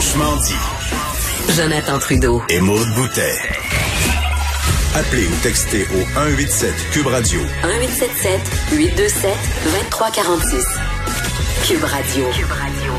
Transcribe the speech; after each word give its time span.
Franchement 0.00 0.36
dit. 0.36 1.54
Jonathan 1.56 1.98
Trudeau. 1.98 2.40
Et 2.50 2.60
Maude 2.60 2.86
Boutet. 2.94 3.34
Appelez 4.94 5.26
ou 5.26 5.42
textez 5.42 5.82
au 5.92 6.04
187 6.14 6.72
Cube 6.92 7.06
Radio. 7.08 7.40
1877 7.64 8.40
827 8.78 9.30
2346. 9.64 10.66
Cube 11.66 11.82
Radio. 11.82 12.24
Cube 12.32 12.46
Radio. 12.48 12.92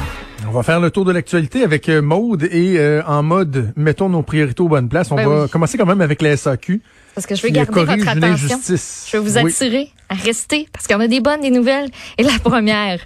On 0.49 0.51
va 0.51 0.61
faire 0.63 0.81
le 0.81 0.91
tour 0.91 1.05
de 1.05 1.13
l'actualité 1.13 1.63
avec 1.63 1.87
euh, 1.87 2.01
Maude 2.01 2.43
et 2.51 2.77
euh, 2.77 3.01
en 3.07 3.23
mode 3.23 3.71
mettons 3.77 4.09
nos 4.09 4.21
priorités 4.21 4.61
aux 4.61 4.67
bonnes 4.67 4.89
places. 4.89 5.09
On 5.11 5.15
Ben 5.15 5.25
va 5.25 5.43
oui. 5.43 5.49
commencer 5.49 5.77
quand 5.77 5.85
même 5.85 6.01
avec 6.01 6.21
la 6.21 6.35
SAQ. 6.35 6.81
Parce 7.15 7.25
que 7.27 7.35
je 7.35 7.43
veux 7.43 7.49
garder 7.49 7.71
votre 7.85 7.93
une 7.93 8.07
attention. 8.09 8.59
Je 8.67 9.15
veux 9.17 9.23
vous 9.23 9.37
Oui. 9.37 9.51
attirer 9.53 9.89
à 10.09 10.15
rester 10.15 10.67
parce 10.73 10.85
qu'on 10.85 10.99
a 10.99 11.07
des 11.07 11.21
bonnes, 11.21 11.39
des 11.39 11.49
nouvelles. 11.49 11.89
Et 12.17 12.23
la 12.23 12.37
première, 12.43 12.99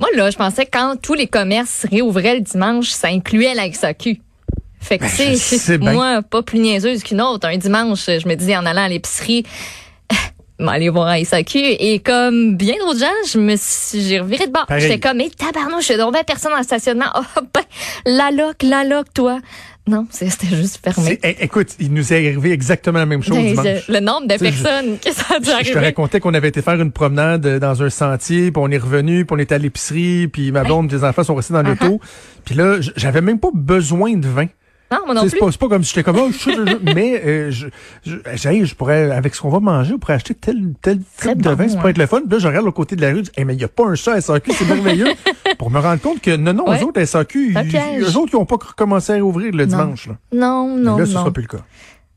moi 0.00 0.08
là, 0.16 0.30
je 0.30 0.36
pensais 0.36 0.64
que 0.64 0.70
quand 0.72 0.96
tous 1.00 1.14
les 1.14 1.26
commerces 1.26 1.86
réouvraient 1.90 2.34
le 2.34 2.40
dimanche, 2.40 2.88
ça 2.88 3.08
incluait 3.08 3.54
la 3.54 3.70
SAQ. 3.70 4.20
Fait 4.80 4.96
que 4.96 5.04
Ben, 5.04 5.34
tu 5.34 5.36
sais, 5.36 5.78
moi, 5.78 6.22
pas 6.22 6.42
plus 6.42 6.58
niaiseuse 6.58 7.02
qu'une 7.02 7.20
autre. 7.20 7.46
Un 7.46 7.58
dimanche, 7.58 8.06
je 8.06 8.26
me 8.26 8.34
disais 8.34 8.56
en 8.56 8.64
allant 8.64 8.84
à 8.84 8.88
l'épicerie, 8.88 9.44
aller 10.66 10.88
voir 10.88 11.06
la 11.06 11.22
SAQ. 11.22 11.58
Et 11.58 11.98
comme 11.98 12.56
bien 12.56 12.76
d'autres 12.78 13.00
gens, 13.00 13.06
je 13.30 13.38
me 13.38 13.56
suis, 13.56 14.00
j'ai 14.00 14.20
reviré 14.20 14.46
de 14.46 14.52
bord. 14.52 14.66
J'étais 14.78 14.98
comme, 14.98 15.18
mais 15.18 15.28
tabarnouche, 15.28 15.88
je 15.88 15.98
tombais 15.98 16.24
personne 16.26 16.52
le 16.56 16.64
stationnement. 16.64 17.10
Oh, 17.14 17.40
ben, 17.52 17.62
la 18.06 18.30
loc, 18.30 18.62
la 18.62 18.84
loc, 18.84 19.12
toi. 19.12 19.38
Non, 19.90 20.06
c'était 20.10 20.46
juste 20.46 20.78
fermé. 20.84 21.18
Eh, 21.22 21.36
écoute, 21.44 21.68
il 21.80 21.92
nous 21.92 22.12
est 22.12 22.16
arrivé 22.28 22.52
exactement 22.52 22.98
la 23.00 23.06
même 23.06 23.22
chose 23.22 23.36
Ben, 23.36 23.46
dimanche. 23.50 23.66
je- 23.88 23.92
le 23.92 24.00
nombre 24.00 24.26
de 24.28 24.34
Tu 24.34 24.38
sais, 24.38 24.52
je- 24.52 24.62
personnes 24.62 24.98
que 24.98 25.12
ça 25.12 25.24
a 25.34 25.38
dû 25.40 25.46
Je 25.46 25.50
te 25.50 25.54
arriver. 25.56 25.80
racontais 25.80 26.20
qu'on 26.20 26.32
avait 26.34 26.48
été 26.48 26.62
faire 26.62 26.80
une 26.80 26.92
promenade 26.92 27.44
euh, 27.44 27.58
dans 27.58 27.82
un 27.82 27.90
sentier, 27.90 28.52
puis 28.52 28.62
on 28.64 28.70
est 28.70 28.78
revenu, 28.78 29.24
puis 29.24 29.36
on 29.36 29.38
était 29.40 29.56
à 29.56 29.58
l'épicerie, 29.58 30.28
puis 30.28 30.52
ma 30.52 30.62
blonde, 30.64 30.92
les 30.92 31.02
enfants 31.02 31.24
sont 31.24 31.34
restés 31.34 31.54
dans 31.54 31.62
Uh-huh. 31.64 31.82
l'auto. 31.82 32.00
Puis 32.44 32.54
là, 32.54 32.76
j'avais 32.96 33.20
même 33.20 33.38
pas 33.40 33.50
besoin 33.52 34.16
de 34.16 34.28
vin. 34.28 34.46
Non, 34.92 34.98
moi 35.06 35.14
non 35.14 35.20
plus. 35.22 35.30
C'est 35.30 35.58
pas, 35.58 35.68
comme 35.68 35.84
si 35.84 35.90
j'étais 35.94 36.02
comme, 36.02 36.16
oh, 36.18 36.30
je, 36.32 36.92
mais 36.94 37.22
euh, 37.24 37.50
je, 37.50 37.68
je, 38.04 38.16
j'haïs, 38.34 38.66
je 38.66 38.74
pourrais, 38.74 39.10
avec 39.12 39.34
ce 39.34 39.40
qu'on 39.40 39.48
va 39.50 39.60
manger, 39.60 39.94
on 39.94 39.98
pourrait 39.98 40.14
acheter 40.14 40.34
tel, 40.34 40.72
tel 40.82 40.98
type 41.16 41.40
de 41.40 41.48
bon, 41.50 41.54
vin, 41.54 41.68
ça 41.68 41.76
pourrait 41.76 41.90
être 41.92 41.98
le 41.98 42.06
fun. 42.06 42.20
Puis 42.22 42.30
là, 42.30 42.38
je 42.38 42.46
regarde 42.48 42.64
l'autre 42.64 42.76
côté 42.76 42.96
de 42.96 43.00
la 43.02 43.10
rue, 43.10 43.18
je 43.18 43.20
dis, 43.22 43.30
hey, 43.36 43.44
mais 43.44 43.54
il 43.54 43.58
n'y 43.58 43.64
a 43.64 43.68
pas 43.68 43.84
un 43.86 43.94
chat 43.94 44.14
à 44.14 44.20
SAQ, 44.20 44.52
c'est 44.52 44.64
merveilleux. 44.66 45.06
pour 45.58 45.70
me 45.70 45.78
rendre 45.78 46.00
compte 46.00 46.20
que 46.20 46.34
non, 46.36 46.52
non, 46.52 46.68
Ouais. 46.68 46.80
eux 46.80 46.86
autres, 46.86 47.00
à 47.00 47.06
SAQ, 47.06 47.52
ils- 47.54 48.02
eux 48.02 48.16
autres, 48.16 48.30
ils 48.32 48.36
n'ont 48.36 48.46
pas 48.46 48.56
recommencé 48.56 49.12
à 49.12 49.22
rouvrir 49.22 49.52
le 49.54 49.66
dimanche. 49.66 50.08
Là. 50.08 50.16
Non, 50.32 50.76
non, 50.76 50.94
Mais 50.94 51.00
là, 51.02 51.06
ce 51.06 51.12
non. 51.14 51.20
sera 51.20 51.30
plus 51.32 51.42
le 51.42 51.48
cas. 51.48 51.64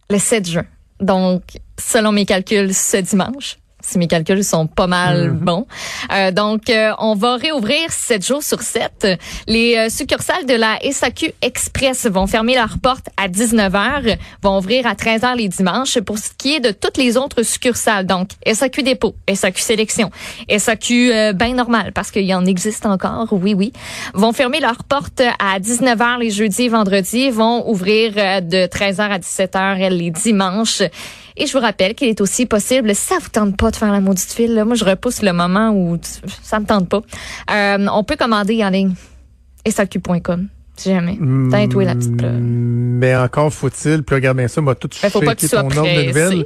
Le 0.09 0.17
7 0.17 0.49
juin. 0.49 0.65
Donc, 0.99 1.43
selon 1.79 2.11
mes 2.11 2.25
calculs, 2.25 2.73
ce 2.73 2.97
dimanche. 2.97 3.57
Si 3.85 3.97
mes 3.97 4.07
calculs 4.07 4.43
sont 4.43 4.65
pas 4.65 4.87
mal 4.87 5.31
Mhm. 5.31 5.37
bons. 5.39 5.67
Euh, 6.13 6.31
donc, 6.31 6.69
euh, 6.69 6.93
on 6.99 7.15
va 7.15 7.35
réouvrir 7.35 7.91
7 7.91 8.25
jours 8.25 8.41
sur 8.41 8.61
7. 8.61 9.07
Les 9.47 9.75
euh, 9.77 9.89
succursales 9.89 10.45
de 10.45 10.53
la 10.53 10.79
SAQ 10.81 11.33
Express 11.41 12.07
vont 12.07 12.25
fermer 12.25 12.55
leurs 12.55 12.79
portes 12.81 13.07
à 13.17 13.27
19h, 13.27 14.17
vont 14.41 14.57
ouvrir 14.57 14.87
à 14.87 14.95
13h 14.95 15.35
les 15.35 15.49
dimanches. 15.49 15.99
Pour 15.99 16.17
ce 16.17 16.29
qui 16.37 16.55
est 16.55 16.59
de 16.61 16.71
toutes 16.71 16.95
les 16.97 17.17
autres 17.17 17.43
succursales, 17.43 18.05
donc 18.05 18.29
SAQ 18.45 18.83
Dépôt, 18.83 19.15
SAQ 19.27 19.61
Sélection, 19.61 20.11
SAQ 20.49 21.11
euh, 21.13 21.33
ben 21.33 21.53
normal, 21.53 21.91
parce 21.93 22.09
qu'il 22.09 22.23
y 22.25 22.33
en 22.33 22.45
existe 22.45 22.85
encore, 22.85 23.27
oui, 23.33 23.53
oui, 23.53 23.73
vont 24.13 24.31
fermer 24.31 24.61
leurs 24.61 24.85
portes 24.85 25.21
à 25.39 25.59
19h 25.59 26.19
les 26.19 26.29
jeudis 26.31 26.63
et 26.63 26.69
vendredis, 26.69 27.29
vont 27.31 27.69
ouvrir 27.69 28.13
euh, 28.15 28.39
de 28.39 28.65
13h 28.65 29.01
à 29.11 29.19
17h 29.19 29.77
elles, 29.79 29.97
les 29.97 30.09
dimanches. 30.11 30.83
Et 31.37 31.47
je 31.47 31.53
vous 31.53 31.59
rappelle 31.59 31.95
qu'il 31.95 32.09
est 32.09 32.21
aussi 32.21 32.45
possible, 32.45 32.93
si 32.95 33.01
ça 33.01 33.15
vous 33.19 33.29
tente 33.29 33.57
pas 33.57 33.71
de 33.71 33.75
faire 33.75 33.91
la 33.91 34.01
maudite 34.01 34.31
file, 34.31 34.53
là, 34.53 34.65
moi 34.65 34.75
je 34.75 34.85
repousse 34.85 35.21
le 35.21 35.33
moment 35.33 35.71
où 35.71 35.97
ça 36.41 36.59
me 36.59 36.65
tente 36.65 36.89
pas. 36.89 37.01
Euh, 37.51 37.87
on 37.91 38.03
peut 38.03 38.15
commander 38.15 38.63
en 38.63 38.69
ligne. 38.69 38.93
SAQ.com, 39.67 40.47
si 40.75 40.89
jamais. 40.89 41.17
T'as 41.49 41.61
étoué 41.61 41.85
la 41.85 41.95
petite 41.95 42.17
plug. 42.17 42.39
Mais 42.39 43.15
encore 43.15 43.51
faut-il, 43.53 44.03
puis 44.03 44.15
regarde 44.15 44.37
bien 44.37 44.47
ça, 44.47 44.61
m'a 44.61 44.75
tout 44.75 44.89
Ben, 45.01 45.09
faut 45.09 45.19
pas 45.19 45.27
shaké 45.27 45.35
que 45.35 45.41
tu 45.41 45.47
sois 45.47 45.63
ton 45.63 45.77
ordre 45.77 45.95
de 45.95 46.07
nouvelles. 46.07 46.45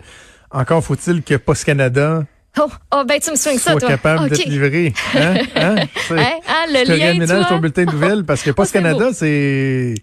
Encore 0.52 0.84
faut-il 0.84 1.24
que 1.24 1.36
Post 1.36 1.66
Canada 1.66 2.24
Oh, 2.60 2.70
oh, 2.92 3.04
ben 3.08 3.20
tu 3.20 3.32
me 3.32 3.36
swings 3.36 3.60
ça, 3.60 3.76
toi. 3.76 3.88
capable 3.88 4.26
OK. 4.26 4.30
de 4.32 4.36
te 4.36 4.50
livrer. 4.50 4.94
Hein? 5.16 5.36
Hein? 5.56 5.76
Hein, 6.10 6.40
hein, 6.48 6.66
le 6.70 6.86
je 6.86 6.94
lien, 6.94 7.06
réaménage 7.06 7.40
tu 7.40 7.44
ton 7.44 7.50
vois? 7.50 7.60
bulletin 7.60 7.84
de 7.86 7.92
nouvelles 7.92 8.24
parce 8.24 8.42
que 8.42 8.52
Post 8.58 8.72
c'est 8.72 8.82
Canada, 8.82 9.10
c'est 9.14 9.96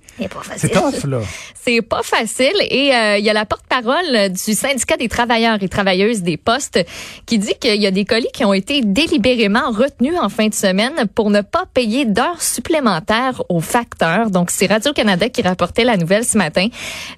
tough, 0.73 1.05
là. 1.09 1.21
C'est 1.67 1.81
pas 1.81 2.03
facile. 2.03 2.53
Et 2.69 2.95
euh, 2.95 3.17
il 3.17 3.25
y 3.25 3.31
a 3.31 3.33
la 3.33 3.47
porte-parole 3.47 4.31
du 4.31 4.53
syndicat 4.53 4.99
des 4.99 5.09
travailleurs 5.09 5.57
et 5.63 5.69
travailleuses 5.71 6.21
des 6.21 6.37
postes 6.37 6.79
qui 7.25 7.39
dit 7.39 7.55
qu'il 7.59 7.81
y 7.81 7.87
a 7.87 7.91
des 7.91 8.05
colis 8.05 8.29
qui 8.35 8.45
ont 8.45 8.53
été 8.53 8.83
délibérément 8.83 9.71
retenus 9.71 10.13
en 10.21 10.29
fin 10.29 10.49
de 10.49 10.55
semaine 10.55 10.93
pour 11.15 11.31
ne 11.31 11.41
pas 11.41 11.65
payer 11.73 12.05
d'heures 12.05 12.43
supplémentaires 12.43 13.43
aux 13.49 13.61
facteurs. 13.61 14.29
Donc, 14.31 14.51
c'est 14.51 14.67
Radio-Canada 14.67 15.31
qui 15.31 15.41
rapportait 15.41 15.85
la 15.85 15.97
nouvelle 15.97 16.27
ce 16.27 16.37
matin. 16.37 16.67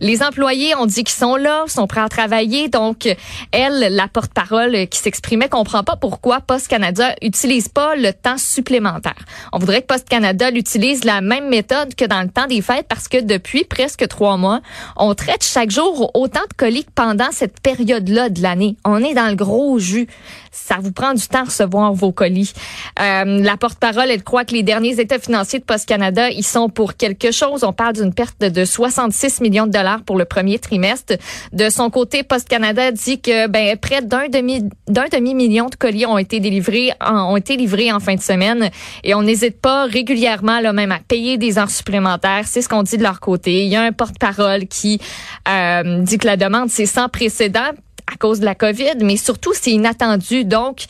Les 0.00 0.22
employés 0.22 0.76
ont 0.76 0.86
dit 0.86 1.03
qu'ils 1.03 1.18
sont 1.18 1.34
là, 1.34 1.64
sont 1.66 1.88
prêts 1.88 2.03
à 2.03 2.08
travailler. 2.08 2.68
Donc, 2.68 3.12
elle, 3.50 3.88
la 3.91 4.06
porte-parole 4.06 4.86
qui 4.86 5.00
s'exprimait, 5.26 5.48
comprend 5.48 5.82
pas 5.82 5.97
pourquoi 5.97 6.41
Post 6.41 6.69
Canada 6.69 7.12
utilise 7.20 7.69
pas 7.69 7.97
le 7.97 8.12
temps 8.12 8.38
supplémentaire. 8.38 9.16
On 9.53 9.59
voudrait 9.59 9.82
que 9.82 9.87
Post 9.87 10.09
Canada 10.09 10.53
l'utilise 10.53 11.03
la 11.04 11.20
même 11.20 11.48
méthode 11.48 11.97
que 11.97 12.04
dans 12.04 12.22
le 12.22 12.28
temps 12.28 12.47
des 12.47 12.62
fêtes 12.62 12.87
parce 12.88 13.09
que 13.09 13.20
depuis 13.20 13.65
presque 13.65 14.06
trois 14.06 14.36
mois, 14.36 14.60
on 14.97 15.15
traite 15.15 15.42
chaque 15.42 15.72
jour 15.72 16.12
autant 16.15 16.42
de 16.48 16.54
colis 16.56 16.84
que 16.84 16.92
pendant 16.94 17.32
cette 17.32 17.59
période-là 17.60 18.28
de 18.28 18.41
l'année. 18.41 18.76
On 18.84 19.03
est 19.03 19.15
dans 19.15 19.26
le 19.26 19.34
gros 19.34 19.81
jus. 19.81 20.06
Ça 20.53 20.76
vous 20.81 20.92
prend 20.92 21.12
du 21.12 21.26
temps 21.26 21.41
à 21.41 21.44
recevoir 21.44 21.92
vos 21.92 22.12
colis. 22.12 22.53
Euh, 23.00 23.42
la 23.42 23.56
porte-parole, 23.56 24.10
elle 24.10 24.22
croit 24.22 24.44
que 24.44 24.54
les 24.54 24.62
derniers 24.62 25.00
états 25.00 25.19
financiers 25.19 25.59
de 25.59 25.65
Post 25.65 25.86
Canada, 25.86 26.31
ils 26.31 26.47
sont 26.47 26.69
pour 26.69 26.94
quelque 26.97 27.32
chose. 27.32 27.65
On 27.65 27.72
parle 27.72 27.94
d'une 27.94 28.15
perte 28.15 28.41
de 28.41 28.65
66 28.65 29.41
millions 29.41 29.66
de 29.66 29.72
dollars 29.72 30.03
pour 30.03 30.16
le 30.16 30.25
premier 30.25 30.59
trimestre. 30.59 31.15
De 31.53 31.69
son 31.69 31.91
côté, 31.91 32.22
Post 32.22 32.48
Canada 32.48 32.92
dit 32.92 33.20
que 33.20 33.48
ben 33.48 33.76
près 33.76 34.03
d'un 34.03 34.28
demi 34.28 34.62
d'un 34.86 35.09
demi 35.16 35.34
million 35.34 35.66
de 35.66 35.75
colis 35.75 36.06
ont 36.06 36.19
été 36.19 36.41
délivrés 36.41 36.93
en, 37.00 37.32
ont 37.32 37.37
été 37.37 37.56
livrés 37.56 37.93
en 37.93 38.00
fin 38.00 38.15
de 38.15 38.21
semaine 38.21 38.71
et 39.04 39.15
on 39.15 39.22
n'hésite 39.22 39.60
pas 39.60 39.84
régulièrement 39.84 40.60
là 40.60 40.72
même 40.72 40.93
à 40.93 40.99
payer 40.99 41.38
des 41.38 41.59
heures 41.59 41.71
supplémentaires. 41.71 42.44
C'est 42.47 42.62
ce 42.62 42.69
qu'on 42.69 42.82
dit 42.82 42.99
de 42.99 43.03
leur 43.03 43.21
côté. 43.21 43.65
Il 43.65 43.69
y 43.69 43.77
a 43.77 43.82
un 43.82 43.93
porte-parole 43.93 44.66
qui 44.66 45.00
euh, 45.49 46.00
dit 46.03 46.19
que 46.19 46.27
la 46.27 46.37
demande 46.37 46.69
c'est 46.69 46.87
sans 46.87 47.09
précédent 47.09 47.71
à 48.12 48.16
cause 48.19 48.41
de 48.41 48.44
la 48.44 48.54
COVID, 48.54 48.99
mais 49.03 49.16
surtout 49.16 49.53
c'est 49.54 49.72
inattendu. 49.72 50.44
Donc 50.44 50.84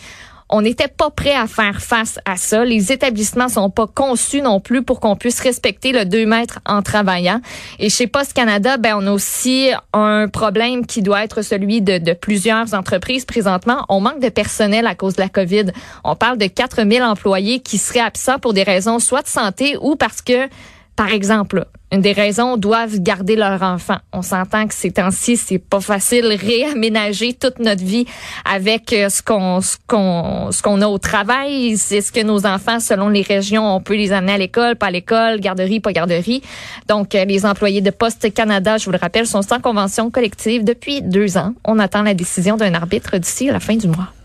on 0.48 0.62
n'était 0.62 0.88
pas 0.88 1.10
prêt 1.10 1.34
à 1.34 1.46
faire 1.46 1.80
face 1.80 2.18
à 2.24 2.36
ça. 2.36 2.64
Les 2.64 2.92
établissements 2.92 3.48
sont 3.48 3.70
pas 3.70 3.86
conçus 3.86 4.42
non 4.42 4.60
plus 4.60 4.82
pour 4.82 5.00
qu'on 5.00 5.16
puisse 5.16 5.40
respecter 5.40 5.92
le 5.92 6.04
2 6.04 6.26
mètres 6.26 6.60
en 6.66 6.82
travaillant. 6.82 7.40
Et 7.78 7.90
chez 7.90 8.06
Post 8.06 8.32
Canada, 8.32 8.76
ben 8.76 8.96
on 8.96 9.06
a 9.06 9.12
aussi 9.12 9.70
un 9.92 10.28
problème 10.28 10.86
qui 10.86 11.02
doit 11.02 11.24
être 11.24 11.42
celui 11.42 11.82
de, 11.82 11.98
de 11.98 12.12
plusieurs 12.12 12.74
entreprises 12.74 13.24
présentement. 13.24 13.84
On 13.88 14.00
manque 14.00 14.20
de 14.20 14.28
personnel 14.28 14.86
à 14.86 14.94
cause 14.94 15.16
de 15.16 15.22
la 15.22 15.28
COVID. 15.28 15.66
On 16.04 16.14
parle 16.14 16.38
de 16.38 16.46
4000 16.46 17.02
employés 17.02 17.60
qui 17.60 17.78
seraient 17.78 18.00
absents 18.00 18.38
pour 18.38 18.52
des 18.52 18.62
raisons 18.62 18.98
soit 18.98 19.22
de 19.22 19.28
santé 19.28 19.76
ou 19.80 19.96
parce 19.96 20.22
que 20.22 20.48
par 20.96 21.12
exemple, 21.12 21.66
une 21.92 22.00
des 22.00 22.12
raisons 22.12 22.56
doivent 22.56 22.98
garder 22.98 23.36
leur 23.36 23.62
enfant. 23.62 23.98
On 24.12 24.22
s'entend 24.22 24.66
que 24.66 24.74
ces 24.74 24.90
temps-ci, 24.90 25.36
c'est 25.36 25.58
pas 25.58 25.80
facile 25.80 26.26
réaménager 26.26 27.34
toute 27.34 27.58
notre 27.58 27.84
vie 27.84 28.06
avec 28.44 28.92
euh, 28.92 29.08
ce 29.08 29.22
qu'on 29.22 29.60
ce 29.60 29.76
qu'on 29.86 30.50
ce 30.50 30.62
qu'on 30.62 30.80
a 30.80 30.88
au 30.88 30.98
travail. 30.98 31.76
C'est 31.76 32.00
ce 32.00 32.10
que 32.10 32.22
nos 32.22 32.44
enfants, 32.46 32.80
selon 32.80 33.08
les 33.08 33.22
régions, 33.22 33.76
on 33.76 33.80
peut 33.80 33.94
les 33.94 34.10
amener 34.12 34.32
à 34.32 34.38
l'école, 34.38 34.76
pas 34.76 34.86
à 34.86 34.90
l'école, 34.90 35.38
garderie, 35.38 35.80
pas 35.80 35.92
garderie. 35.92 36.42
Donc, 36.88 37.14
euh, 37.14 37.24
les 37.24 37.46
employés 37.46 37.82
de 37.82 37.90
Poste 37.90 38.32
Canada, 38.32 38.78
je 38.78 38.86
vous 38.86 38.92
le 38.92 38.98
rappelle, 38.98 39.26
sont 39.26 39.42
sans 39.42 39.60
convention 39.60 40.10
collective 40.10 40.64
depuis 40.64 41.02
deux 41.02 41.36
ans. 41.36 41.52
On 41.64 41.78
attend 41.78 42.02
la 42.02 42.14
décision 42.14 42.56
d'un 42.56 42.74
arbitre 42.74 43.18
d'ici 43.18 43.48
à 43.50 43.52
la 43.52 43.60
fin 43.60 43.76
du 43.76 43.86
mois. 43.86 44.15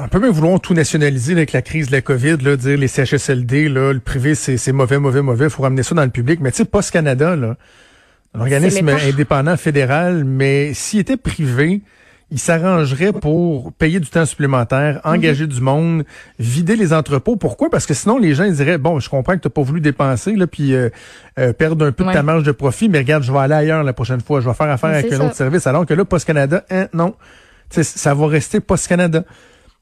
On 0.00 0.08
peut 0.08 0.20
même 0.20 0.30
vouloir 0.30 0.60
tout 0.60 0.74
nationaliser 0.74 1.34
là, 1.34 1.40
avec 1.40 1.52
la 1.52 1.62
crise 1.62 1.88
de 1.88 1.92
la 1.92 2.02
COVID, 2.02 2.38
là, 2.38 2.56
dire 2.56 2.78
les 2.78 2.88
CHSLD, 2.88 3.68
là, 3.68 3.92
le 3.92 4.00
privé, 4.00 4.34
c'est 4.34 4.72
mauvais, 4.72 4.98
mauvais, 4.98 5.22
mauvais, 5.22 5.46
il 5.46 5.50
faut 5.50 5.62
ramener 5.62 5.82
ça 5.82 5.94
dans 5.94 6.04
le 6.04 6.10
public. 6.10 6.40
Mais 6.40 6.50
tu 6.50 6.58
sais, 6.58 6.64
Post 6.64 6.90
Canada, 6.90 7.36
là, 7.36 7.56
un 8.34 8.40
organisme 8.40 8.88
indépendant 8.88 9.56
fédéral, 9.56 10.24
mais 10.24 10.74
s'il 10.74 11.00
était 11.00 11.16
privé, 11.16 11.80
il 12.30 12.38
s'arrangerait 12.38 13.12
pour 13.12 13.72
payer 13.72 14.00
du 14.00 14.08
temps 14.08 14.26
supplémentaire, 14.26 15.00
engager 15.04 15.46
du 15.46 15.62
monde, 15.62 16.04
vider 16.38 16.76
les 16.76 16.92
entrepôts. 16.92 17.36
Pourquoi? 17.36 17.70
Parce 17.70 17.86
que 17.86 17.94
sinon, 17.94 18.18
les 18.18 18.34
gens 18.34 18.44
ils 18.44 18.54
diraient, 18.54 18.76
bon, 18.76 19.00
je 19.00 19.08
comprends 19.08 19.34
que 19.34 19.40
tu 19.40 19.48
pas 19.48 19.62
voulu 19.62 19.80
dépenser, 19.80 20.36
là, 20.36 20.46
puis 20.46 20.74
euh, 20.74 20.90
euh, 21.38 21.54
perdre 21.54 21.86
un 21.86 21.92
peu 21.92 22.04
de 22.04 22.12
ta 22.12 22.22
marge 22.22 22.42
de 22.42 22.52
profit, 22.52 22.90
mais 22.90 22.98
regarde, 22.98 23.22
je 23.22 23.32
vais 23.32 23.38
aller 23.38 23.54
ailleurs 23.54 23.82
la 23.82 23.94
prochaine 23.94 24.20
fois, 24.20 24.40
je 24.40 24.48
vais 24.48 24.54
faire 24.54 24.68
affaire 24.68 24.90
Mais 24.90 24.98
avec 24.98 25.12
un 25.12 25.16
ça. 25.16 25.24
autre 25.24 25.36
service. 25.36 25.66
Alors 25.66 25.86
que 25.86 25.94
là, 25.94 26.04
Post 26.04 26.26
Canada, 26.26 26.64
hein, 26.70 26.88
non. 26.92 27.14
Ça 27.70 28.14
va 28.14 28.26
rester 28.26 28.60
Post 28.60 28.88
Canada. 28.88 29.24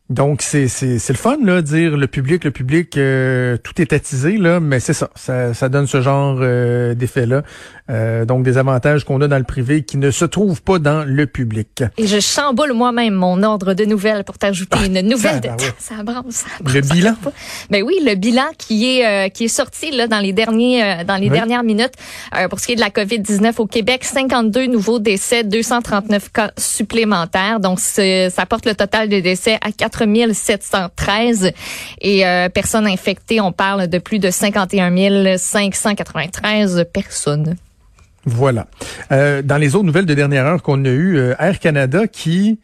Donc, 0.09 0.41
c'est, 0.41 0.69
c'est, 0.69 1.01
c'est 1.01 1.13
le 1.13 1.19
fun, 1.19 1.37
là, 1.43 1.63
dire 1.63 1.97
le 1.97 2.07
public, 2.07 2.45
le 2.45 2.53
public, 2.53 2.97
euh, 2.97 3.57
tout 3.57 3.81
est 3.81 3.93
attisé, 3.93 4.37
là, 4.37 4.61
mais 4.61 4.79
c'est 4.79 4.93
ça, 4.93 5.11
ça, 5.17 5.53
ça 5.53 5.69
donne 5.69 5.89
ce 5.89 6.01
genre 6.01 6.39
euh, 6.41 6.95
d'effet-là. 6.95 7.43
Euh, 7.91 8.25
donc, 8.25 8.45
des 8.45 8.57
avantages 8.59 9.05
qu'on 9.05 9.21
a 9.21 9.27
dans 9.29 9.39
le 9.39 9.45
privé 9.45 9.83
qui 9.83 9.97
ne 9.97 10.11
se 10.13 10.25
trouvent 10.25 10.63
pas 10.63 10.79
dans 10.79 11.05
le 11.05 11.27
public. 11.27 11.83
Et 11.99 12.07
je 12.07 12.21
chamboule 12.21 12.73
moi-même 12.73 13.15
mon 13.15 13.43
ordre 13.43 13.75
de 13.75 13.85
nouvelles 13.85 14.23
pour 14.25 14.39
t'ajouter 14.39 14.79
Ah, 14.81 14.87
une 14.87 15.01
nouvelle. 15.09 15.35
ça, 15.35 15.41
de... 15.41 15.47
ben 15.49 15.57
ouais. 15.57 15.73
ça 15.79 15.95
brasse, 16.05 16.45
Le 16.65 16.81
bilan? 16.81 17.15
Ben 17.71 17.83
oui, 17.85 17.99
le 18.05 18.15
bilan 18.15 18.47
qui 18.59 18.99
est 18.99 19.07
euh, 19.07 19.29
qui 19.29 19.45
est 19.45 19.49
sorti 19.49 19.91
là 19.93 20.07
dans 20.09 20.19
les 20.19 20.33
derniers 20.33 20.83
euh, 20.83 21.05
dans 21.05 21.17
les 21.17 21.29
Oui. 21.29 21.37
dernières 21.37 21.63
minutes 21.65 21.95
Euh, 22.37 22.49
pour 22.49 22.59
ce 22.61 22.67
qui 22.67 22.73
est 22.73 22.77
de 22.77 22.81
la 22.81 22.91
Covid-19 22.91 23.55
au 23.59 23.67
Québec, 23.67 24.05
52 24.05 24.67
nouveaux 24.67 24.99
décès, 24.99 25.45
239 25.45 26.31
cas 26.33 26.51
supplémentaires. 26.59 27.61
Donc 27.61 27.79
ça 27.81 28.47
porte 28.49 28.67
le 28.67 28.75
total 28.75 29.09
de 29.09 29.21
décès 29.21 29.59
à 29.63 29.71
4713 29.97 31.53
et 32.01 32.27
euh, 32.27 32.49
personnes 32.49 32.87
infectées, 32.87 33.41
on 33.41 33.53
parle 33.53 33.87
de 33.89 33.99
plus 33.99 34.19
de 34.19 34.31
51 34.31 35.37
593 35.39 36.85
personnes. 36.93 37.57
Voilà. 38.25 38.67
Euh, 39.13 39.43
dans 39.43 39.57
les 39.57 39.75
autres 39.77 39.85
nouvelles 39.85 40.07
de 40.07 40.15
dernière 40.15 40.47
heure 40.47 40.63
qu'on 40.63 40.85
a 40.85 40.89
eues, 40.89 41.17
euh, 41.17 41.35
Air 41.39 41.59
Canada 41.61 42.07
qui... 42.07 42.59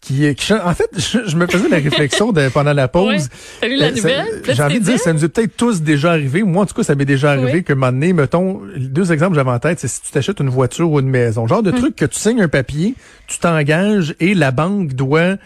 Qui, 0.00 0.34
qui- 0.34 0.52
en 0.52 0.74
fait, 0.74 0.90
je, 0.98 1.20
je 1.26 1.34
me 1.34 1.46
faisais 1.46 1.66
la 1.70 1.78
réflexion 1.78 2.30
de- 2.30 2.50
pendant 2.50 2.74
la 2.74 2.88
pause. 2.88 3.30
Ouais. 3.62 3.70
Euh, 3.70 4.42
J'ai 4.52 4.62
envie 4.62 4.78
de 4.80 4.84
dire, 4.84 4.98
ça 4.98 5.14
nous 5.14 5.24
est 5.24 5.30
peut-être 5.30 5.56
tous 5.56 5.80
déjà 5.80 6.10
arrivé. 6.10 6.42
Moi, 6.42 6.62
en 6.64 6.66
tout 6.66 6.74
cas, 6.74 6.82
ça 6.82 6.94
m'est 6.94 7.06
déjà 7.06 7.30
arrivé 7.30 7.52
Oui. 7.54 7.64
que 7.64 7.72
un 7.72 7.76
moment 7.76 7.90
donné, 7.92 8.12
mettons, 8.12 8.60
deux 8.76 9.12
exemples 9.12 9.30
que 9.32 9.36
j'avais 9.36 9.50
en 9.50 9.58
tête, 9.58 9.80
c'est 9.80 9.88
si 9.88 10.02
tu 10.02 10.10
t'achètes 10.10 10.40
une 10.40 10.50
voiture 10.50 10.90
ou 10.90 11.00
une 11.00 11.08
maison. 11.08 11.46
Genre 11.46 11.62
de 11.62 11.70
Hum. 11.70 11.78
truc 11.78 11.96
que 11.96 12.04
tu 12.04 12.18
signes 12.20 12.42
un 12.42 12.48
papier, 12.48 12.94
tu 13.28 13.38
t'engages 13.38 14.14
et 14.20 14.34
la 14.34 14.50
banque 14.50 14.92
doit 14.92 15.36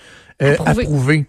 euh, 0.42 0.56
approuver. 0.64 1.26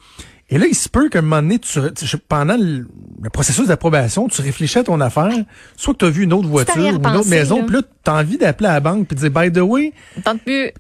Et 0.52 0.58
là, 0.58 0.66
il 0.68 0.74
se 0.76 0.90
peut 0.90 1.10
qu'à 1.10 1.20
un 1.20 1.22
moment 1.22 1.42
donné, 1.44 1.60
tu, 1.60 1.80
tu- 1.96 2.18
pendant 2.28 2.58
le, 2.58 2.88
le 3.22 3.30
processus 3.30 3.68
d'approbation, 3.68 4.28
tu 4.28 4.42
réfléchis 4.42 4.80
à 4.80 4.84
ton 4.84 5.00
affaire, 5.00 5.32
soit 5.78 5.94
que 5.94 6.00
tu 6.00 6.06
as 6.06 6.10
vu 6.10 6.24
une 6.24 6.34
autre 6.34 6.48
voiture 6.48 6.76
ou 6.76 6.98
une 6.98 7.16
autre 7.16 7.30
maison, 7.30 7.64
puis 7.66 7.76
là, 7.76 7.82
tu 8.04 8.10
as 8.12 8.16
envie 8.16 8.38
d'appeler 8.40 8.70
à 8.70 8.74
la 8.74 8.80
banque 8.80 9.08
puis 9.08 9.16
de 9.16 9.22
dire, 9.28 9.32
by 9.42 9.52
the 9.52 9.62
way, 9.62 9.94
plus. 10.44 10.72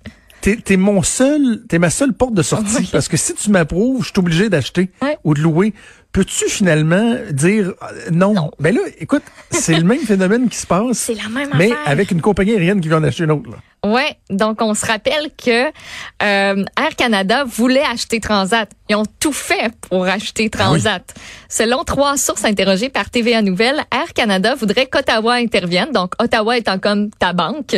t'es 0.41 0.57
es 0.69 0.77
mon 0.77 1.03
seul, 1.03 1.61
t'es 1.69 1.77
ma 1.77 1.91
seule 1.91 2.13
porte 2.13 2.33
de 2.33 2.41
sortie. 2.41 2.89
Parce 2.91 3.07
que 3.07 3.17
si 3.17 3.35
tu 3.35 3.51
m'approuves, 3.51 4.01
je 4.03 4.09
suis 4.09 4.17
obligé 4.19 4.49
d'acheter 4.49 4.89
Ouais. 5.03 5.17
ou 5.23 5.35
de 5.35 5.39
louer. 5.41 5.75
Peux-tu 6.11 6.49
finalement 6.49 7.17
dire 7.31 7.67
euh, 7.83 8.09
non? 8.11 8.33
Non. 8.33 8.51
Ben 8.59 8.73
là, 8.73 8.81
écoute, 8.97 9.21
c'est 9.51 9.75
le 9.77 9.83
même 9.83 9.99
phénomène 9.99 10.49
qui 10.49 10.57
se 10.57 10.65
passe. 10.65 10.97
C'est 10.97 11.13
la 11.13 11.29
même 11.29 11.51
Mais 11.55 11.71
affaire. 11.71 11.77
avec 11.85 12.09
une 12.09 12.19
compagnie 12.19 12.51
aérienne 12.53 12.81
qui 12.81 12.87
vient 12.87 12.97
en 12.97 13.03
acheter 13.03 13.25
une 13.25 13.31
autre. 13.31 13.51
Là. 13.51 13.57
Ouais, 13.91 14.17
donc 14.31 14.59
on 14.61 14.73
se 14.73 14.85
rappelle 14.87 15.29
que 15.37 15.67
euh, 15.67 16.65
Air 16.77 16.95
Canada 16.97 17.43
voulait 17.45 17.83
acheter 17.83 18.19
Transat. 18.19 18.67
Ils 18.89 18.95
ont 18.95 19.05
tout 19.19 19.31
fait 19.31 19.71
pour 19.87 20.05
acheter 20.05 20.49
Transat. 20.49 21.13
Selon 21.47 21.83
trois 21.83 22.17
sources 22.17 22.43
interrogées 22.43 22.89
par 22.89 23.11
TVA 23.11 23.43
Nouvelles, 23.43 23.81
Air 23.93 24.11
Canada 24.15 24.55
voudrait 24.55 24.87
qu'Ottawa 24.87 25.35
intervienne. 25.35 25.91
Donc 25.93 26.13
Ottawa 26.19 26.57
étant 26.57 26.79
comme 26.79 27.11
ta 27.11 27.33
banque, 27.33 27.77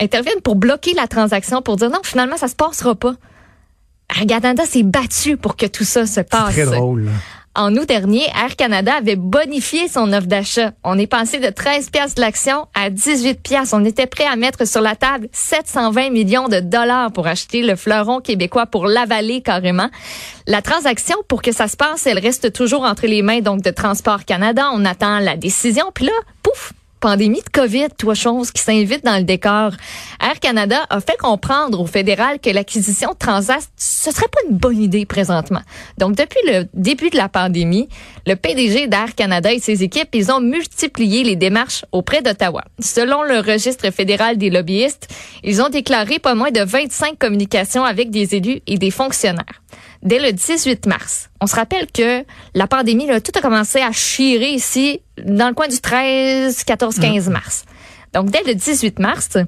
intervienne 0.00 0.40
pour 0.42 0.56
bloquer 0.56 0.94
la 0.94 1.06
transaction 1.06 1.62
pour 1.62 1.76
dire 1.76 1.90
non, 1.90 2.00
finalement 2.02 2.36
ça 2.36 2.48
se 2.48 2.56
passera 2.56 2.96
pas. 2.96 3.14
Air 4.18 4.26
Canada 4.26 4.64
s'est 4.66 4.82
battu 4.82 5.36
pour 5.36 5.56
que 5.56 5.66
tout 5.66 5.84
ça 5.84 6.06
se 6.06 6.14
C'est 6.14 6.28
passe. 6.28 6.52
très 6.52 6.64
drôle. 6.66 7.08
En 7.54 7.76
août 7.76 7.86
dernier, 7.86 8.24
Air 8.28 8.56
Canada 8.56 8.94
avait 8.94 9.16
bonifié 9.16 9.86
son 9.86 10.14
offre 10.14 10.26
d'achat. 10.26 10.72
On 10.84 10.98
est 10.98 11.06
passé 11.06 11.38
de 11.38 11.50
13 11.50 11.90
pièces 11.90 12.14
de 12.14 12.22
l'action 12.22 12.66
à 12.72 12.88
18 12.88 13.42
pièces. 13.42 13.74
On 13.74 13.84
était 13.84 14.06
prêt 14.06 14.24
à 14.24 14.36
mettre 14.36 14.66
sur 14.66 14.80
la 14.80 14.96
table 14.96 15.28
720 15.32 16.08
millions 16.08 16.48
de 16.48 16.60
dollars 16.60 17.12
pour 17.12 17.26
acheter 17.26 17.60
le 17.60 17.76
fleuron 17.76 18.20
québécois 18.20 18.64
pour 18.64 18.86
l'avaler 18.86 19.42
carrément. 19.42 19.90
La 20.46 20.62
transaction, 20.62 21.16
pour 21.28 21.42
que 21.42 21.52
ça 21.52 21.68
se 21.68 21.76
passe, 21.76 22.06
elle 22.06 22.18
reste 22.18 22.54
toujours 22.54 22.84
entre 22.84 23.06
les 23.06 23.20
mains 23.20 23.40
donc 23.40 23.60
de 23.60 23.70
Transport 23.70 24.24
Canada. 24.24 24.70
On 24.72 24.86
attend 24.86 25.18
la 25.18 25.36
décision. 25.36 25.84
Puis 25.92 26.06
là, 26.06 26.12
pouf, 26.42 26.72
pandémie 27.02 27.42
de 27.42 27.50
COVID, 27.50 27.88
toi 27.98 28.14
chose 28.14 28.52
qui 28.52 28.62
s'invite 28.62 29.04
dans 29.04 29.16
le 29.16 29.24
décor. 29.24 29.72
Air 30.20 30.38
Canada 30.40 30.86
a 30.88 31.00
fait 31.00 31.18
comprendre 31.18 31.80
au 31.80 31.86
fédéral 31.86 32.38
que 32.38 32.48
l'acquisition 32.48 33.10
de 33.10 33.16
Transat, 33.16 33.60
ce 33.76 34.12
serait 34.12 34.28
pas 34.28 34.38
une 34.48 34.56
bonne 34.56 34.80
idée 34.80 35.04
présentement. 35.04 35.62
Donc, 35.98 36.14
depuis 36.14 36.38
le 36.46 36.68
début 36.74 37.10
de 37.10 37.16
la 37.16 37.28
pandémie, 37.28 37.88
le 38.24 38.36
PDG 38.36 38.86
d'Air 38.86 39.16
Canada 39.16 39.52
et 39.52 39.58
ses 39.58 39.82
équipes, 39.82 40.10
ils 40.14 40.30
ont 40.30 40.40
multiplié 40.40 41.24
les 41.24 41.34
démarches 41.34 41.84
auprès 41.90 42.22
d'Ottawa. 42.22 42.62
Selon 42.78 43.24
le 43.24 43.40
registre 43.40 43.90
fédéral 43.90 44.38
des 44.38 44.48
lobbyistes, 44.48 45.08
ils 45.42 45.60
ont 45.60 45.70
déclaré 45.70 46.20
pas 46.20 46.36
moins 46.36 46.52
de 46.52 46.62
25 46.62 47.18
communications 47.18 47.84
avec 47.84 48.10
des 48.10 48.36
élus 48.36 48.60
et 48.68 48.78
des 48.78 48.92
fonctionnaires. 48.92 49.60
Dès 50.02 50.18
le 50.18 50.32
18 50.32 50.86
mars, 50.86 51.30
on 51.40 51.46
se 51.46 51.54
rappelle 51.54 51.86
que 51.90 52.24
la 52.54 52.66
pandémie, 52.66 53.06
là, 53.06 53.20
tout 53.20 53.32
a 53.36 53.40
commencé 53.40 53.80
à 53.80 53.92
chirer 53.92 54.50
ici 54.50 55.00
dans 55.24 55.48
le 55.48 55.54
coin 55.54 55.68
du 55.68 55.80
13, 55.80 56.64
14, 56.64 56.98
15 56.98 57.28
mars. 57.28 57.64
Donc, 58.12 58.30
dès 58.30 58.42
le 58.42 58.54
18 58.54 58.98
mars, 58.98 59.38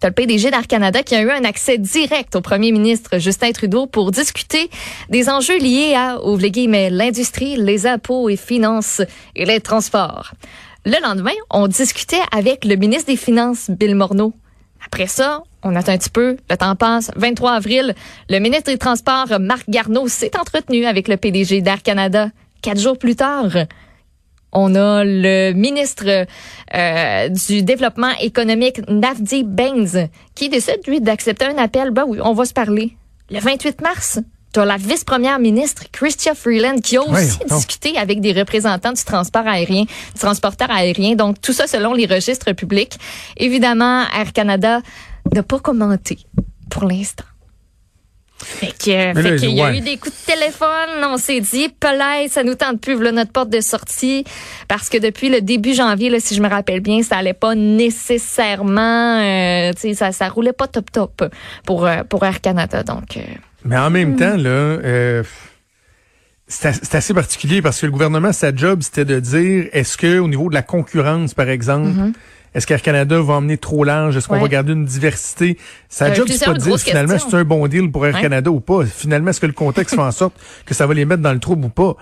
T'as 0.00 0.08
le 0.08 0.14
PDG 0.14 0.50
d'Air 0.50 0.66
Canada 0.66 1.02
qui 1.02 1.14
a 1.14 1.22
eu 1.22 1.30
un 1.30 1.44
accès 1.44 1.78
direct 1.78 2.34
au 2.34 2.40
premier 2.40 2.72
ministre 2.72 3.18
Justin 3.18 3.52
Trudeau 3.52 3.86
pour 3.86 4.10
discuter 4.10 4.68
des 5.08 5.30
enjeux 5.30 5.58
liés 5.58 5.94
à, 5.96 6.22
ouvre 6.22 6.42
les 6.42 6.50
guillemets, 6.50 6.90
l'industrie, 6.90 7.56
les 7.56 7.86
impôts 7.86 8.28
et 8.28 8.36
finances 8.36 9.02
et 9.36 9.44
les 9.44 9.60
transports. 9.60 10.32
Le 10.84 11.00
lendemain, 11.00 11.30
on 11.48 11.68
discutait 11.68 12.20
avec 12.32 12.64
le 12.64 12.74
ministre 12.74 13.06
des 13.06 13.16
Finances, 13.16 13.70
Bill 13.70 13.94
Morneau. 13.94 14.34
Après 14.94 15.08
ça, 15.08 15.42
on 15.64 15.74
attend 15.74 15.90
un 15.90 15.98
petit 15.98 16.08
peu, 16.08 16.36
le 16.48 16.56
temps 16.56 16.76
passe. 16.76 17.10
23 17.16 17.54
avril, 17.54 17.96
le 18.30 18.38
ministre 18.38 18.70
des 18.70 18.78
Transports, 18.78 19.40
Marc 19.40 19.68
Garneau, 19.68 20.06
s'est 20.06 20.38
entretenu 20.38 20.86
avec 20.86 21.08
le 21.08 21.16
PDG 21.16 21.62
d'Air 21.62 21.82
Canada. 21.82 22.28
Quatre 22.62 22.78
jours 22.78 22.96
plus 22.96 23.16
tard, 23.16 23.50
on 24.52 24.76
a 24.76 25.02
le 25.04 25.50
ministre 25.50 26.04
euh, 26.06 27.28
du 27.28 27.64
développement 27.64 28.12
économique, 28.20 28.88
Navdi 28.88 29.42
Baines, 29.42 30.10
qui 30.36 30.48
décide, 30.48 30.86
lui, 30.86 31.00
d'accepter 31.00 31.46
un 31.46 31.58
appel. 31.58 31.90
Ben 31.90 32.04
oui, 32.06 32.18
on 32.22 32.32
va 32.32 32.44
se 32.44 32.54
parler. 32.54 32.96
Le 33.30 33.40
28 33.40 33.80
mars, 33.80 34.20
tu 34.54 34.60
as 34.60 34.64
la 34.64 34.76
vice-première 34.76 35.40
ministre, 35.40 35.82
Chrystia 35.90 36.34
Freeland, 36.34 36.78
qui 36.78 36.96
a 36.96 37.02
aussi 37.02 37.38
discuté 37.50 37.98
avec 37.98 38.20
des 38.20 38.32
représentants 38.32 38.92
du 38.92 39.02
transport 39.02 39.46
aérien, 39.46 39.82
du 39.82 40.20
transporteur 40.20 40.70
aérien. 40.70 41.16
Donc, 41.16 41.40
tout 41.40 41.52
ça 41.52 41.66
selon 41.66 41.92
les 41.92 42.06
registres 42.06 42.52
publics. 42.52 42.96
Évidemment, 43.36 44.04
Air 44.16 44.32
Canada 44.32 44.80
n'a 45.32 45.42
pas 45.42 45.58
commenté 45.58 46.18
pour 46.70 46.84
l'instant. 46.84 47.24
Fait 48.38 48.66
que, 48.66 49.14
Mais 49.14 49.22
fait 49.22 49.30
là, 49.30 49.36
qu'il 49.36 49.50
y 49.50 49.60
a 49.60 49.64
ouais. 49.66 49.78
eu 49.78 49.80
des 49.80 49.96
coups 49.96 50.14
de 50.14 50.32
téléphone, 50.32 51.04
on 51.04 51.16
s'est 51.16 51.40
dit, 51.40 51.68
pelay, 51.68 52.28
ça 52.28 52.42
nous 52.42 52.54
tente 52.54 52.80
plus, 52.80 52.94
voilà 52.94 53.12
notre 53.12 53.32
porte 53.32 53.48
de 53.48 53.60
sortie. 53.60 54.24
Parce 54.68 54.88
que 54.88 54.98
depuis 54.98 55.30
le 55.30 55.40
début 55.40 55.72
janvier, 55.72 56.10
là, 56.10 56.20
si 56.20 56.34
je 56.34 56.42
me 56.42 56.48
rappelle 56.48 56.80
bien, 56.80 57.02
ça 57.02 57.16
allait 57.16 57.32
pas 57.32 57.54
nécessairement, 57.54 59.18
euh, 59.18 59.72
tu 59.72 59.80
sais, 59.80 59.94
ça, 59.94 60.12
ça 60.12 60.28
roulait 60.28 60.52
pas 60.52 60.68
top 60.68 60.92
top 60.92 61.24
pour, 61.64 61.86
euh, 61.86 62.02
pour 62.04 62.24
Air 62.24 62.40
Canada. 62.40 62.82
Donc, 62.82 63.16
euh, 63.16 63.22
Mais 63.64 63.76
en 63.78 63.90
même 63.90 64.16
temps, 64.16 64.36
là, 64.36 64.48
euh, 64.50 65.22
c'est 66.46 66.68
as- 66.68 66.80
c'est 66.82 66.94
assez 66.96 67.14
particulier 67.14 67.62
parce 67.62 67.80
que 67.80 67.86
le 67.86 67.92
gouvernement, 67.92 68.32
sa 68.32 68.54
job, 68.54 68.80
c'était 68.82 69.04
de 69.04 69.18
dire 69.20 69.66
est-ce 69.72 69.96
que 69.96 70.18
au 70.18 70.28
niveau 70.28 70.48
de 70.50 70.54
la 70.54 70.62
concurrence, 70.62 71.32
par 71.34 71.48
exemple, 71.48 71.90
est-ce 72.54 72.66
qu'Air 72.66 72.82
Canada 72.82 73.20
va 73.20 73.34
emmener 73.34 73.56
trop 73.58 73.82
large? 73.84 74.16
Est-ce 74.16 74.28
qu'on 74.28 74.34
Mm-hmm. 74.34 74.38
Ouais. 74.38 74.42
va 74.42 74.48
garder 74.48 74.72
une 74.74 74.84
diversité? 74.84 75.58
Sa 75.88 76.06
Euh, 76.06 76.14
job, 76.14 76.28
c'est 76.28 76.44
pas 76.44 76.52
de 76.52 76.58
dire 76.58 76.78
finalement 76.78 77.16
c'est 77.18 77.34
un 77.36 77.44
bon 77.44 77.66
deal 77.66 77.90
pour 77.90 78.06
Air. 78.06 78.20
Canada 78.20 78.50
ou 78.50 78.60
pas. 78.60 78.84
Finalement, 78.84 79.30
est-ce 79.30 79.40
que 79.40 79.46
le 79.46 79.52
contexte 79.52 79.94
fait 79.94 80.00
en 80.00 80.12
sorte 80.12 80.34
que 80.66 80.74
ça 80.74 80.86
va 80.86 80.94
les 80.94 81.04
mettre 81.06 81.22
dans 81.22 81.32
le 81.32 81.40
trouble 81.40 81.64
ou 81.64 81.68
pas? 81.70 81.96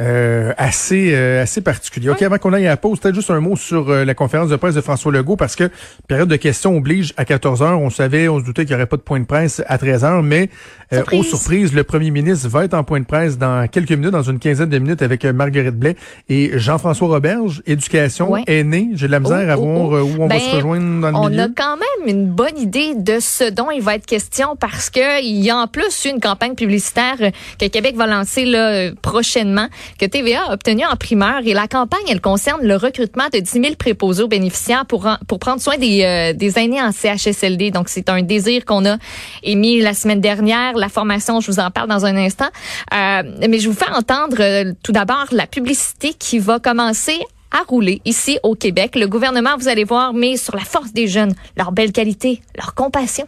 Euh, 0.00 0.52
assez 0.58 1.14
euh, 1.14 1.42
assez 1.42 1.60
particulier. 1.60 2.10
OK, 2.10 2.20
avant 2.20 2.38
qu'on 2.38 2.52
aille 2.52 2.66
à 2.66 2.70
la 2.70 2.76
pause, 2.76 2.98
peut-être 2.98 3.14
juste 3.14 3.30
un 3.30 3.38
mot 3.38 3.54
sur 3.54 3.88
euh, 3.88 4.04
la 4.04 4.14
conférence 4.14 4.50
de 4.50 4.56
presse 4.56 4.74
de 4.74 4.80
François 4.80 5.12
Legault, 5.12 5.36
parce 5.36 5.54
que 5.54 5.70
période 6.08 6.28
de 6.28 6.34
questions 6.36 6.76
oblige 6.76 7.14
à 7.16 7.24
14 7.24 7.62
heures. 7.62 7.80
On 7.80 7.88
savait, 7.88 8.26
on 8.28 8.40
se 8.40 8.44
doutait 8.44 8.64
qu'il 8.64 8.74
n'y 8.74 8.82
aurait 8.82 8.88
pas 8.88 8.96
de 8.96 9.02
point 9.02 9.20
de 9.20 9.24
presse 9.26 9.62
à 9.68 9.78
13 9.78 10.04
heures, 10.04 10.22
mais 10.24 10.50
euh, 10.92 10.96
Surprise. 10.98 11.20
aux 11.20 11.22
surprises, 11.22 11.72
le 11.72 11.84
premier 11.84 12.10
ministre 12.10 12.48
va 12.48 12.64
être 12.64 12.74
en 12.74 12.82
point 12.82 12.98
de 12.98 13.06
presse 13.06 13.38
dans 13.38 13.68
quelques 13.68 13.92
minutes, 13.92 14.10
dans 14.10 14.24
une 14.24 14.40
quinzaine 14.40 14.68
de 14.68 14.78
minutes, 14.78 15.02
avec 15.02 15.24
euh, 15.24 15.32
Marguerite 15.32 15.76
Blais 15.76 15.96
et 16.28 16.58
Jean-François 16.58 17.06
Roberge, 17.06 17.62
éducation, 17.66 18.28
Ouais. 18.32 18.42
aîné. 18.48 18.90
J'ai 18.94 19.06
de 19.06 19.12
la 19.12 19.20
misère 19.20 19.46
Oh, 19.48 19.50
à 19.52 19.56
oh, 19.56 19.88
voir 19.88 20.02
oh. 20.02 20.04
où 20.04 20.22
on 20.22 20.26
va 20.26 20.34
Ben, 20.34 20.40
se 20.40 20.56
rejoindre 20.56 21.00
dans 21.00 21.10
le 21.10 21.16
on 21.16 21.28
milieu. 21.30 21.42
a 21.44 21.48
quand 21.56 21.76
même 21.76 22.08
une 22.16 22.26
bonne 22.26 22.58
idée 22.58 22.94
de 22.96 23.18
ce 23.20 23.48
dont 23.50 23.70
il 23.70 23.82
va 23.82 23.94
être 23.94 24.06
question 24.06 24.56
parce 24.56 24.90
que 24.90 25.22
il 25.22 25.42
y 25.44 25.48
a 25.50 25.56
en 25.56 25.68
plus 25.68 26.06
une 26.06 26.18
campagne 26.20 26.56
publicitaire 26.56 27.16
que 27.58 27.66
Québec 27.68 27.94
va 27.96 28.08
lancer 28.08 28.44
là, 28.44 28.90
prochainement, 29.00 29.68
que 29.98 30.06
TVA 30.06 30.44
a 30.48 30.52
obtenue 30.54 30.84
en 30.84 30.96
primeur. 30.96 31.40
Et 31.44 31.54
la 31.54 31.68
campagne, 31.68 32.04
elle 32.08 32.20
concerne 32.20 32.66
le 32.66 32.76
recrutement 32.76 33.28
de 33.32 33.38
10 33.38 33.50
000 33.50 33.74
préposés 33.78 34.22
aux 34.22 34.28
bénéficiaires 34.28 34.86
pour, 34.86 35.08
pour 35.26 35.38
prendre 35.38 35.60
soin 35.60 35.76
des, 35.76 36.02
euh, 36.04 36.32
des 36.32 36.58
aînés 36.58 36.82
en 36.82 36.92
CHSLD. 36.92 37.70
Donc, 37.70 37.88
c'est 37.88 38.08
un 38.08 38.22
désir 38.22 38.64
qu'on 38.64 38.84
a 38.86 38.96
émis 39.42 39.80
la 39.80 39.94
semaine 39.94 40.20
dernière. 40.20 40.74
La 40.74 40.88
formation, 40.88 41.40
je 41.40 41.50
vous 41.50 41.60
en 41.60 41.70
parle 41.70 41.88
dans 41.88 42.04
un 42.04 42.16
instant. 42.16 42.48
Euh, 42.94 43.22
mais 43.48 43.58
je 43.58 43.68
vous 43.68 43.74
fais 43.74 43.90
entendre 43.90 44.36
euh, 44.40 44.72
tout 44.82 44.92
d'abord 44.92 45.26
la 45.32 45.46
publicité 45.46 46.14
qui 46.14 46.38
va 46.38 46.58
commencer 46.58 47.18
à 47.50 47.62
rouler 47.66 48.00
ici 48.04 48.38
au 48.42 48.54
Québec. 48.54 48.96
Le 48.96 49.06
gouvernement, 49.06 49.56
vous 49.58 49.68
allez 49.68 49.84
voir, 49.84 50.12
met 50.12 50.36
sur 50.36 50.56
la 50.56 50.64
force 50.64 50.92
des 50.92 51.06
jeunes, 51.06 51.34
leur 51.56 51.72
belle 51.72 51.92
qualité, 51.92 52.40
leur 52.56 52.74
compassion. 52.74 53.26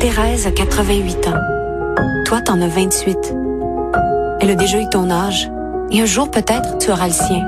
Thérèse 0.00 0.46
a 0.46 0.50
88 0.50 1.28
ans. 1.28 1.40
toi, 2.24 2.40
t'en 2.40 2.60
as 2.62 2.68
28. 2.68 3.49
Elle 4.42 4.50
a 4.50 4.54
déjà 4.54 4.78
eu 4.80 4.88
ton 4.88 5.10
âge, 5.10 5.50
et 5.90 6.00
un 6.00 6.06
jour 6.06 6.30
peut-être 6.30 6.78
tu 6.78 6.90
auras 6.90 7.08
le 7.08 7.12
sien. 7.12 7.46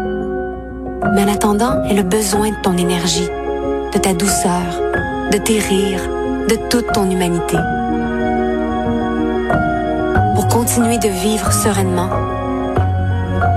Mais 1.15 1.25
en 1.25 1.29
attendant, 1.29 1.83
elle 1.89 1.99
a 1.99 2.03
besoin 2.03 2.51
de 2.51 2.57
ton 2.63 2.77
énergie, 2.77 3.29
de 3.95 3.99
ta 3.99 4.13
douceur, 4.13 4.63
de 5.33 5.39
tes 5.39 5.59
rires, 5.59 6.07
de 6.49 6.57
toute 6.69 6.93
ton 6.93 7.11
humanité. 7.11 7.57
Pour 10.35 10.49
continuer 10.49 10.99
de 10.99 11.09
vivre 11.09 11.51
sereinement, 11.51 12.11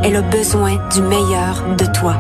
elle 0.03 0.15
a 0.15 0.21
besoin 0.21 0.77
du 0.93 1.01
meilleur 1.01 1.63
de 1.77 1.85
toi. 1.87 2.15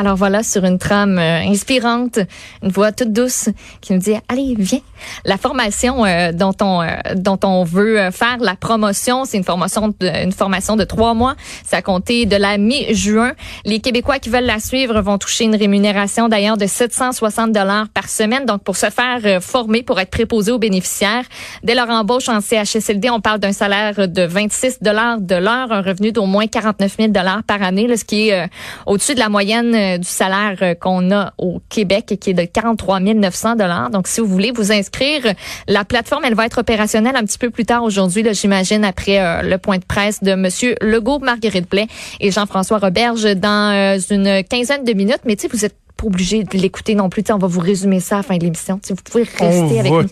Alors 0.00 0.14
voilà, 0.14 0.44
sur 0.44 0.64
une 0.64 0.78
trame 0.78 1.18
euh, 1.18 1.40
inspirante, 1.40 2.20
une 2.62 2.70
voix 2.70 2.92
toute 2.92 3.12
douce 3.12 3.48
qui 3.80 3.92
nous 3.92 3.98
dit 3.98 4.14
allez 4.28 4.54
viens. 4.56 4.78
La 5.24 5.36
formation 5.36 6.04
euh, 6.04 6.30
dont 6.30 6.54
on 6.60 6.82
euh, 6.82 6.86
dont 7.16 7.40
on 7.42 7.64
veut 7.64 8.12
faire 8.12 8.36
la 8.38 8.54
promotion, 8.54 9.24
c'est 9.24 9.38
une 9.38 9.42
formation 9.42 9.88
de, 9.88 10.24
une 10.24 10.30
formation 10.30 10.76
de 10.76 10.84
trois 10.84 11.14
mois. 11.14 11.34
Ça 11.64 11.78
a 11.78 11.82
compté 11.82 12.26
de 12.26 12.36
la 12.36 12.58
mi-juin. 12.58 13.32
Les 13.64 13.80
Québécois 13.80 14.20
qui 14.20 14.28
veulent 14.28 14.44
la 14.44 14.60
suivre 14.60 15.00
vont 15.00 15.18
toucher 15.18 15.46
une 15.46 15.56
rémunération 15.56 16.28
d'ailleurs 16.28 16.56
de 16.56 16.66
760 16.66 17.50
dollars 17.50 17.88
par 17.88 18.08
semaine. 18.08 18.46
Donc 18.46 18.62
pour 18.62 18.76
se 18.76 18.90
faire 18.90 19.42
former, 19.42 19.82
pour 19.82 19.98
être 19.98 20.10
préposé 20.10 20.52
aux 20.52 20.60
bénéficiaires, 20.60 21.24
dès 21.64 21.74
leur 21.74 21.90
embauche 21.90 22.28
en 22.28 22.40
CHSLD, 22.40 23.10
on 23.10 23.20
parle 23.20 23.40
d'un 23.40 23.52
salaire 23.52 24.06
de 24.06 24.22
26 24.22 24.78
dollars 24.80 25.20
de 25.20 25.34
l'heure, 25.34 25.72
un 25.72 25.82
revenu 25.82 26.12
d'au 26.12 26.26
moins 26.26 26.46
49 26.46 26.96
000 26.98 27.08
dollars 27.08 27.42
par 27.42 27.64
année, 27.64 27.88
là, 27.88 27.96
ce 27.96 28.04
qui 28.04 28.28
est 28.28 28.48
au-dessus 28.86 29.14
de 29.14 29.20
la 29.20 29.28
moyenne 29.28 29.87
du 29.96 30.08
salaire 30.08 30.56
euh, 30.62 30.74
qu'on 30.74 31.10
a 31.10 31.32
au 31.38 31.62
Québec 31.68 32.16
qui 32.20 32.30
est 32.30 32.34
de 32.34 32.44
43 32.44 33.00
900 33.00 33.56
dollars. 33.56 33.90
Donc, 33.90 34.08
si 34.08 34.20
vous 34.20 34.26
voulez 34.26 34.50
vous 34.50 34.72
inscrire, 34.72 35.22
la 35.66 35.84
plateforme, 35.84 36.24
elle 36.24 36.34
va 36.34 36.46
être 36.46 36.58
opérationnelle 36.58 37.16
un 37.16 37.24
petit 37.24 37.38
peu 37.38 37.50
plus 37.50 37.64
tard 37.64 37.82
aujourd'hui, 37.82 38.24
j'imagine, 38.32 38.84
après 38.84 39.20
euh, 39.20 39.42
le 39.42 39.58
point 39.58 39.78
de 39.78 39.84
presse 39.84 40.22
de 40.22 40.34
Monsieur 40.34 40.74
Legault, 40.80 41.20
Marguerite 41.20 41.70
Blais 41.70 41.86
et 42.20 42.30
Jean-François 42.30 42.78
Roberge 42.78 43.24
dans 43.36 43.72
euh, 43.72 43.98
une 44.10 44.44
quinzaine 44.44 44.84
de 44.84 44.92
minutes. 44.92 45.20
Mais 45.24 45.36
tu 45.36 45.42
sais, 45.42 45.48
vous 45.48 45.64
êtes 45.64 45.76
pas 45.96 46.06
obligé 46.06 46.44
de 46.44 46.58
l'écouter 46.58 46.94
non 46.94 47.08
plus. 47.08 47.24
on 47.30 47.38
va 47.38 47.46
vous 47.46 47.60
résumer 47.60 48.00
ça 48.00 48.16
à 48.16 48.18
la 48.18 48.22
fin 48.22 48.36
de 48.36 48.44
l'émission. 48.44 48.80
Vous 48.88 48.96
pouvez 48.96 49.24
rester 49.24 49.42
on 49.42 49.78
avec 49.78 49.92
va 49.92 50.02
nous. 50.02 50.08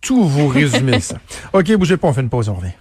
Tout 0.00 0.24
vous 0.24 0.48
résumer 0.48 1.00
ça. 1.00 1.16
OK, 1.52 1.72
bougez 1.74 1.96
pas, 1.96 2.08
on 2.08 2.12
fait 2.12 2.22
une 2.22 2.30
pause, 2.30 2.48
on 2.48 2.54
revient. 2.54 2.72